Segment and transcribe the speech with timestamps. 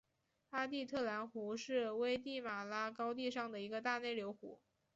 [0.49, 4.59] 阿蒂特兰湖是危地马拉高地上的一个大内流湖。